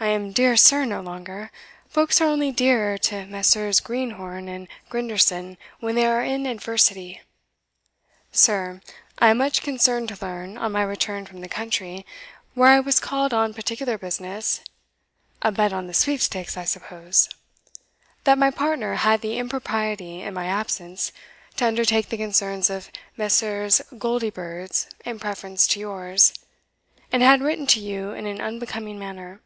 I 0.00 0.06
am 0.06 0.30
dear 0.30 0.56
sir 0.56 0.84
no 0.84 1.00
longer; 1.00 1.50
folks 1.88 2.20
are 2.20 2.28
only 2.28 2.52
dear 2.52 2.98
to 2.98 3.26
Messrs. 3.26 3.80
Greenhorn 3.80 4.46
and 4.48 4.68
Grinderson 4.88 5.58
when 5.80 5.96
they 5.96 6.06
are 6.06 6.22
in 6.22 6.46
adversity] 6.46 7.20
Sir, 8.30 8.80
I 9.18 9.30
am 9.30 9.38
much 9.38 9.60
concerned 9.60 10.06
to 10.10 10.18
learn, 10.24 10.56
on 10.56 10.70
my 10.70 10.82
return 10.84 11.26
from 11.26 11.40
the 11.40 11.48
country, 11.48 12.06
where 12.54 12.68
I 12.70 12.78
was 12.78 13.00
called 13.00 13.34
on 13.34 13.54
particular 13.54 13.98
business 13.98 14.60
[a 15.42 15.50
bet 15.50 15.72
on 15.72 15.88
the 15.88 15.94
sweepstakes, 15.94 16.56
I 16.56 16.64
suppose], 16.64 17.28
that 18.22 18.38
my 18.38 18.52
partner 18.52 18.94
had 18.94 19.20
the 19.20 19.36
impropriety, 19.36 20.22
in 20.22 20.32
my 20.32 20.46
absence, 20.46 21.10
to 21.56 21.66
undertake 21.66 22.08
the 22.08 22.16
concerns 22.16 22.70
of 22.70 22.88
Messrs. 23.16 23.82
Goldiebirds 23.90 24.86
in 25.04 25.18
preference 25.18 25.66
to 25.66 25.80
yours, 25.80 26.34
and 27.10 27.20
had 27.20 27.42
written 27.42 27.66
to 27.66 27.80
you 27.80 28.12
in 28.12 28.26
an 28.28 28.40
unbecoming 28.40 28.96
manner. 28.96 29.40